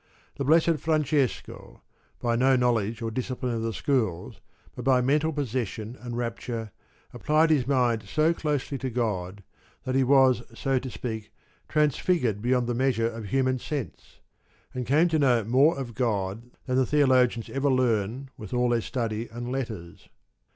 The 0.37 0.43
Blessed 0.43 0.77
Francesco, 0.79 1.83
by 2.19 2.35
no 2.35 2.55
knowledge 2.55 3.03
or 3.03 3.11
discipline 3.11 3.53
of 3.53 3.61
the 3.61 3.71
schools, 3.71 4.41
but 4.75 4.83
by 4.83 4.99
mental 4.99 5.31
possession 5.31 5.95
and 6.01 6.17
rapture, 6.17 6.71
applied 7.13 7.51
his 7.51 7.67
mind 7.67 8.05
so 8.07 8.33
closely 8.33 8.79
to 8.79 8.89
God 8.89 9.43
that 9.83 9.93
he 9.93 10.03
was 10.03 10.41
so 10.55 10.79
to 10.79 10.89
speak 10.89 11.31
transfigured 11.69 12.41
beyond 12.41 12.65
the 12.65 12.73
measure 12.73 13.09
of 13.11 13.25
human 13.25 13.59
sense, 13.59 14.21
and 14.73 14.87
came 14.87 15.07
to 15.09 15.19
know 15.19 15.43
more 15.43 15.77
of 15.77 15.93
God 15.93 16.49
than 16.65 16.77
the 16.77 16.85
theologians 16.87 17.47
ever 17.51 17.69
learn 17.69 18.31
with 18.37 18.55
all 18.55 18.69
their 18.69 18.81
study 18.81 19.27
and 19.31 19.51
letters. 19.51 20.09